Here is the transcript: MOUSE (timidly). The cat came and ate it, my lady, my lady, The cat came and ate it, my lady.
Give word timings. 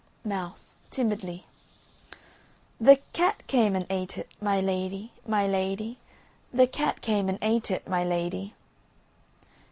MOUSE 0.25 0.77
(timidly). 0.89 1.45
The 2.79 2.99
cat 3.13 3.45
came 3.45 3.75
and 3.75 3.85
ate 3.91 4.17
it, 4.17 4.29
my 4.41 4.59
lady, 4.59 5.11
my 5.27 5.45
lady, 5.45 5.99
The 6.51 6.65
cat 6.65 7.01
came 7.03 7.29
and 7.29 7.37
ate 7.43 7.69
it, 7.69 7.87
my 7.87 8.03
lady. 8.03 8.55